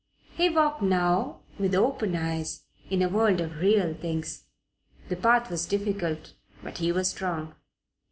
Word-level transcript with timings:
He 0.33 0.49
walked 0.49 0.81
now, 0.81 1.41
with 1.59 1.75
open 1.75 2.15
eyes, 2.15 2.63
in 2.89 3.03
a 3.03 3.07
world 3.07 3.39
of 3.39 3.59
real 3.59 3.93
things. 3.93 4.45
The 5.09 5.15
path 5.15 5.51
was 5.51 5.67
difficult, 5.67 6.33
but 6.63 6.79
he 6.79 6.91
was 6.91 7.09
strong. 7.11 7.53